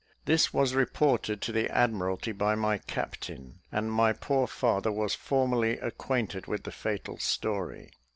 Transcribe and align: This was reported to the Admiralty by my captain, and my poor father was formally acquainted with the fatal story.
This 0.25 0.51
was 0.51 0.73
reported 0.73 1.43
to 1.43 1.51
the 1.51 1.69
Admiralty 1.69 2.31
by 2.31 2.55
my 2.55 2.79
captain, 2.79 3.59
and 3.71 3.91
my 3.91 4.13
poor 4.13 4.47
father 4.47 4.91
was 4.91 5.13
formally 5.13 5.77
acquainted 5.77 6.47
with 6.47 6.63
the 6.63 6.71
fatal 6.71 7.19
story. 7.19 7.91